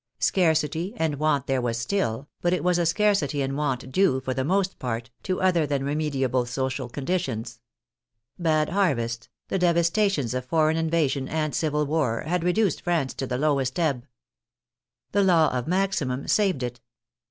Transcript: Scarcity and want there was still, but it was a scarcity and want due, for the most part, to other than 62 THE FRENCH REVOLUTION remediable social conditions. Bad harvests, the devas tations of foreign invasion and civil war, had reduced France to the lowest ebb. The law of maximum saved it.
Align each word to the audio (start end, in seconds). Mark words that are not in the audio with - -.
Scarcity 0.17 0.95
and 0.97 1.17
want 1.19 1.45
there 1.45 1.61
was 1.61 1.77
still, 1.77 2.27
but 2.41 2.53
it 2.53 2.63
was 2.63 2.79
a 2.79 2.87
scarcity 2.87 3.43
and 3.43 3.55
want 3.55 3.91
due, 3.91 4.19
for 4.19 4.33
the 4.33 4.43
most 4.43 4.79
part, 4.79 5.11
to 5.21 5.39
other 5.41 5.67
than 5.67 5.81
62 5.81 5.85
THE 5.85 5.85
FRENCH 5.85 5.85
REVOLUTION 5.85 6.19
remediable 6.19 6.47
social 6.51 6.89
conditions. 6.89 7.59
Bad 8.39 8.69
harvests, 8.69 9.29
the 9.49 9.59
devas 9.59 9.91
tations 9.91 10.33
of 10.33 10.43
foreign 10.45 10.77
invasion 10.77 11.27
and 11.27 11.53
civil 11.53 11.85
war, 11.85 12.21
had 12.21 12.43
reduced 12.43 12.81
France 12.81 13.13
to 13.13 13.27
the 13.27 13.37
lowest 13.37 13.77
ebb. 13.79 14.07
The 15.11 15.21
law 15.21 15.55
of 15.55 15.67
maximum 15.67 16.27
saved 16.27 16.63
it. 16.63 16.81